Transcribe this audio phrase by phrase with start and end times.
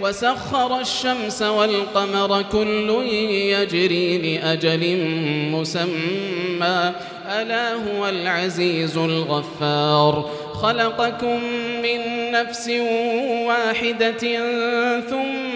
[0.00, 2.90] وسخر الشمس والقمر كل
[3.30, 4.96] يجري لأجل
[5.52, 6.92] مسمى.
[7.28, 10.30] ألا هو العزيز الغفار.
[10.52, 11.44] خلقكم
[11.82, 12.68] من نفس
[13.46, 14.24] واحدة
[15.00, 15.55] ثم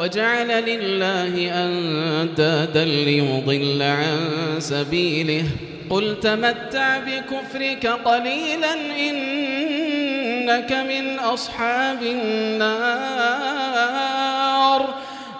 [0.00, 1.34] وجعل لله
[1.64, 4.18] أندادا ليضل عن
[4.58, 5.44] سبيله.
[5.90, 8.74] قل تمتع بكفرك قليلا
[9.08, 12.80] إنك من أصحاب النار.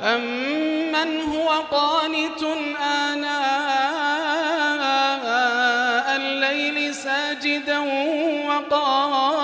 [0.03, 2.43] أمن هو قانت
[2.83, 3.37] آناء
[6.17, 7.79] الليل ساجدا
[8.49, 9.40] وقائما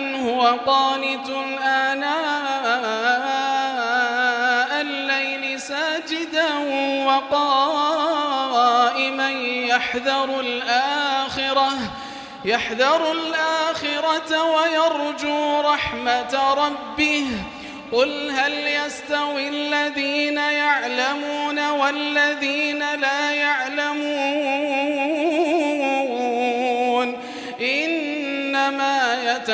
[0.00, 1.30] أمن هو قانت
[1.62, 2.10] آناء
[4.80, 6.48] الليل ساجدا
[7.06, 8.50] وقائما
[9.68, 11.70] يحذر الآخرة
[12.44, 17.26] يحذر الآخرة ويرجو رحمة ربه.
[17.92, 24.99] قل هل يستوي الذين يعلمون والذين لا يعلمون؟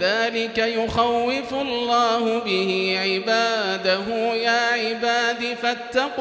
[0.00, 4.34] ذلك يخوف الله به عباده.
[4.34, 6.16] يا عباد فاتقون.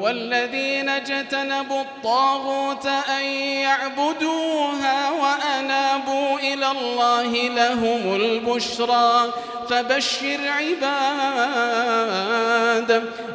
[0.00, 9.32] والذين اجتنبوا الطاغوت أن يعبدوها وأنابوا إلى الله لهم البشرى.
[9.70, 11.82] فبشر عباد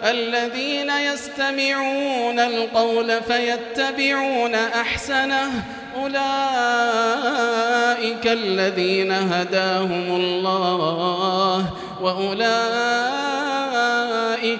[0.04, 5.51] الذين يستمعون القول فيتبعون أحسنه.
[6.04, 6.18] أولئك
[8.28, 11.66] الذين هداهم الله
[12.02, 12.48] وأولئك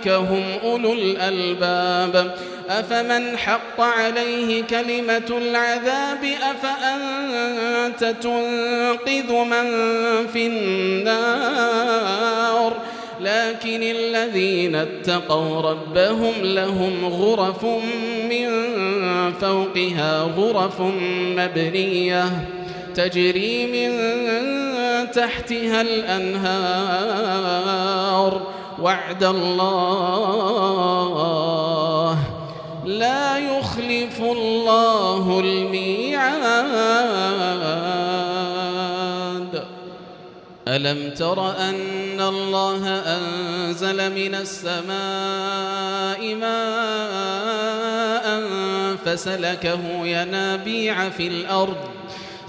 [0.08, 2.36] هم أولو الألباب.
[2.70, 9.68] أفمن حق عليه كلمة العذاب أفأنت تنقذ من
[10.34, 11.98] في النار؟
[13.22, 17.64] لكن الذين اتقوا ربهم لهم غرف
[18.30, 18.67] من
[19.32, 20.82] فوقها غرف
[21.38, 22.48] مبنية
[22.96, 23.92] تجري من
[25.12, 27.28] تحتها الأنهار.
[28.82, 30.28] وعد الله
[32.86, 37.08] لا يخلف الله الميعاد.
[40.68, 48.44] ألم تر أن الله أنزل من السماء ماء
[49.06, 51.78] فسلكه ينابيع في الأرض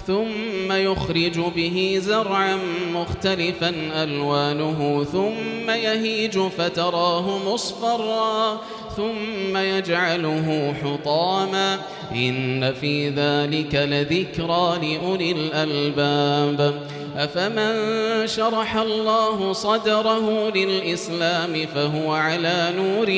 [0.07, 2.59] ثم يخرج به زرعا
[2.95, 8.61] مختلفا ألوانه ثم يهيج فتراه مصفرا
[8.97, 11.79] ثم يجعله حطاما
[12.13, 16.81] إن في ذلك لذكرى لأولي الألباب
[17.19, 23.11] أفمن شرح الله صدره للإسلام فهو على نور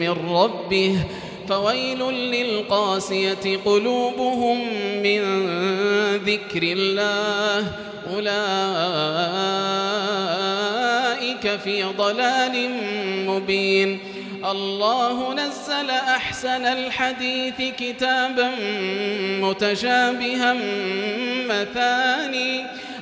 [0.00, 0.96] من ربه
[1.48, 4.58] فويل للقاسية قلوبهم
[5.02, 5.20] من
[6.16, 7.72] ذكر الله
[8.14, 8.24] أولئك
[11.60, 12.70] في ضلال
[13.26, 13.98] مبين
[14.50, 18.50] الله نزل أحسن الحديث كتابا
[19.40, 20.56] متشابها
[21.48, 22.64] مثاني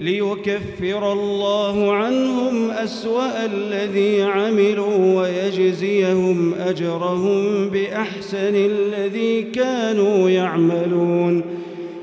[0.00, 11.42] ليكفر الله عنهم أسوأ الذي عملوا ويجزيهم أجرهم بأحسن الذي كانوا يعملون.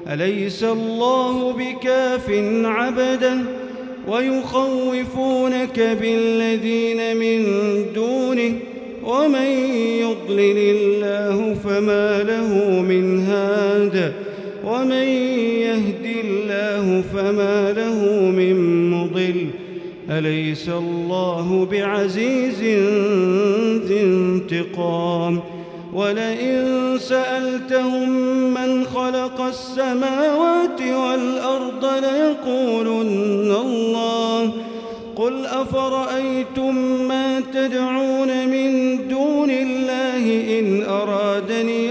[0.08, 2.30] أليس الله بكاف
[2.64, 3.46] عبدا
[4.08, 7.46] ويخوفونك بالذين من
[7.96, 8.54] دونه؟
[9.04, 9.48] ومن
[10.00, 14.14] يضلل الله فما له من هاد؟
[14.66, 15.08] ومن
[15.62, 15.91] يهد
[17.14, 19.48] فما له من مضل
[20.10, 22.60] أليس الله بعزيز
[23.88, 25.40] ذي انتقام؟
[25.94, 28.10] ولئن سألتهم
[28.54, 34.52] من خلق السماوات والأرض ليقولن الله.
[35.16, 36.76] قل أفرأيتم
[37.08, 41.91] ما تدعون من دون الله إن أرادني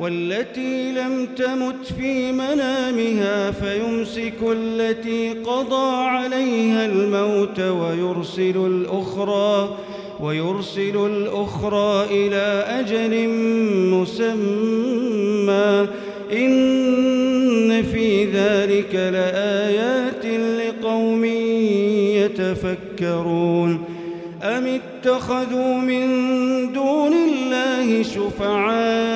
[0.00, 9.76] والتي لم تمت في منامها فيمسك التي قضى عليها الموت ويرسل الأخرى
[10.20, 13.28] ويرسل الأخرى إلى أجل
[13.94, 15.86] مسمى.
[16.32, 20.26] إن في ذلك لآيات
[20.60, 21.24] لقوم
[22.14, 23.84] يتفكرون.
[24.42, 26.06] أم اتخذوا من
[26.72, 29.15] دون الله شفعاء؟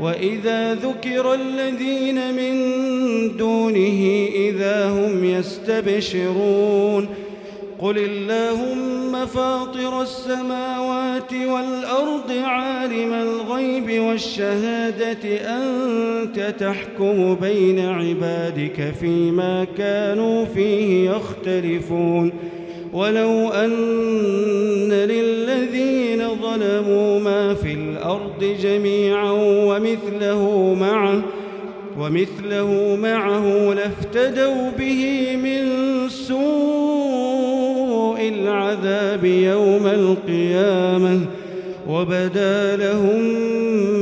[0.00, 2.56] وإذا ذكر الذين من
[3.36, 7.08] دونه إذا هم يستبشرون
[7.78, 21.10] قل اللهم فاطر السماوات والأرض عالم الغيب والشهادة أنت تحكم بين عبادك فيما كانوا فيه
[21.10, 22.32] يختلفون
[22.92, 26.05] ولو أن للذين
[26.56, 31.22] ظلموا ما في الأرض جميعا ومثله معه
[31.98, 35.64] ومثله معه لافتدوا به من
[36.08, 36.36] سوء
[38.28, 41.20] العذاب يوم القيامة
[41.88, 43.20] وبدا لهم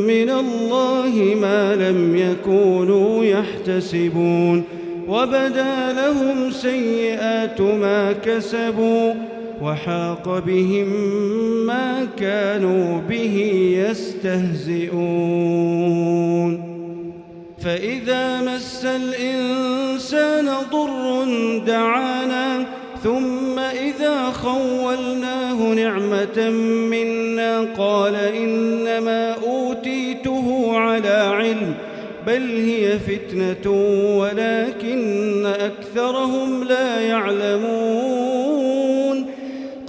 [0.07, 4.65] من الله ما لم يكونوا يحتسبون
[5.09, 9.15] وبدا لهم سيئات ما كسبوا
[9.63, 10.89] وحاق بهم
[11.67, 13.37] ما كانوا به
[13.89, 15.55] يستهزئون.
[17.65, 21.25] فإذا مس الإنسان ضر
[21.67, 22.67] دعانا
[23.03, 26.51] ثم إذا خولناه نعمة
[26.91, 31.75] منا قال إنما أوتيته على علم
[32.27, 33.71] بل هي فتنة
[34.19, 37.84] ولكن أكثرهم لا يعلمون.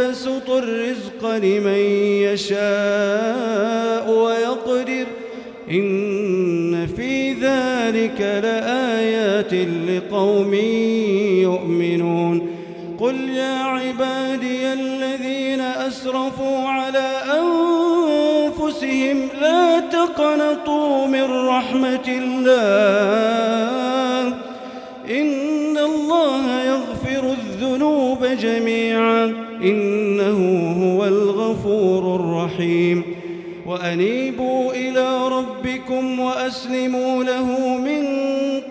[0.00, 1.78] يبسط الرزق لمن
[2.22, 5.06] يشاء ويقدر.
[5.70, 9.54] إن في ذلك لآيات
[9.88, 10.54] لقوم
[11.42, 12.50] يؤمنون.
[13.00, 22.48] قل يا عبادي الذين أسرفوا على أنفسهم لا تقنطوا من رحمة الله.
[25.10, 29.49] إن الله يغفر الذنوب جميعا.
[29.62, 33.02] إنه هو الغفور الرحيم.
[33.66, 38.04] وأنيبوا إلى ربكم وأسلموا له من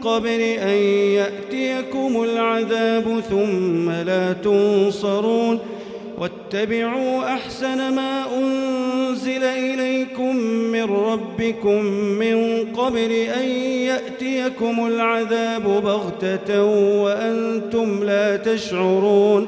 [0.03, 0.77] قبل أن
[1.19, 5.59] يأتيكم العذاب ثم لا تنصرون.
[6.19, 13.47] واتبعوا أحسن ما أنزل إليكم من ربكم من قبل أن
[13.91, 16.63] يأتيكم العذاب بغتة
[17.03, 19.47] وأنتم لا تشعرون.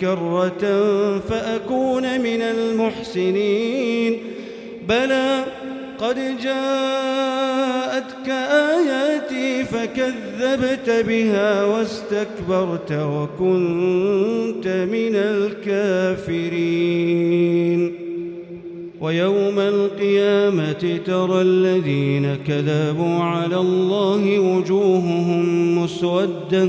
[0.00, 0.64] كرة
[1.18, 4.18] فأكون من المحسنين.
[4.88, 5.44] بلى
[5.98, 15.14] قد جاءتك آياتي فكذبت بها واستكبرت وكنت من
[16.26, 17.30] الكافرين.
[19.00, 26.68] ويوم القيامة ترى الذين كذبوا على الله وجوههم مسودة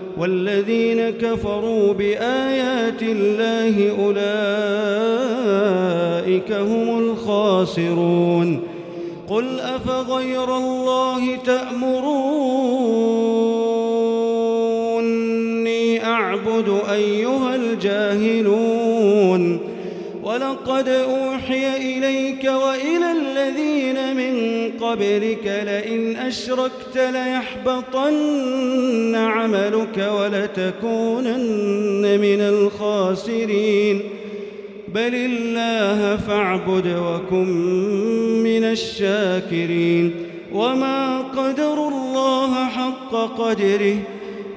[0.17, 4.21] والذين كفروا بآيات الله أولئك
[6.51, 8.61] هم الخاسرون.
[9.29, 12.01] قل أفغير الله تأمروني
[16.05, 19.59] أعبد أيها الجاهلون.
[20.23, 24.50] ولقد أوحي إليك وإلى الذين من
[24.91, 34.01] قبلك لئن أشركت ليحبطن عملك ولتكونن من الخاسرين.
[34.87, 37.47] بل الله فاعبد وكن
[38.43, 40.13] من الشاكرين.
[40.53, 43.95] وما قدر الله حق قدره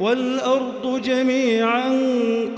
[0.01, 1.89] والأرض جميعا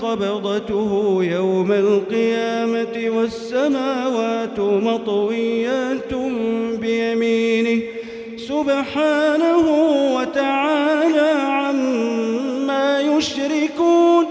[0.01, 6.13] قبضته يوم القيامة والسماوات مطويات
[6.81, 7.81] بيمينه
[8.37, 9.65] سبحانه
[10.15, 14.25] وتعالى عما يشركون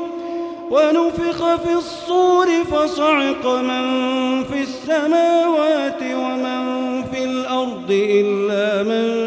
[0.70, 3.84] ونفخ في الصور فصعق من
[4.44, 9.25] في السماوات ومن في الأرض إلا من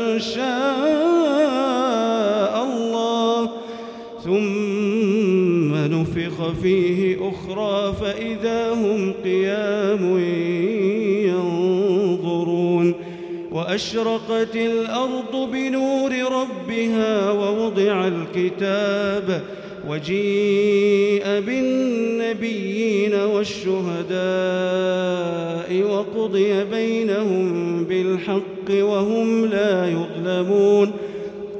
[6.50, 10.20] نفخ فيه أخرى فإذا هم قيام
[11.28, 12.94] ينظرون
[13.52, 19.42] وأشرقت الأرض بنور ربها ووضع الكتاب
[19.90, 24.20] وجيء بالنبيين والشهداء
[25.92, 30.92] وقضي بينهم بالحق وهم لا يظلمون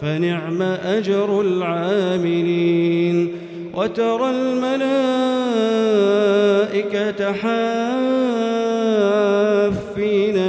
[0.00, 3.32] فنعم أجر العاملين
[3.74, 4.92] وترى الملائكة
[7.32, 8.92] حافين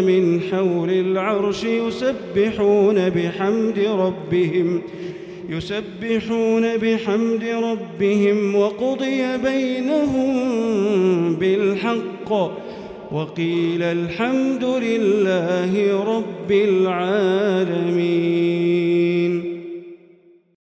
[0.04, 4.82] من حول العرش يسبحون بحمد ربهم
[5.50, 12.52] يسبحون بحمد ربهم وقضي بينهم بالحق
[13.12, 18.02] وقيل الحمد لله رب العالمين.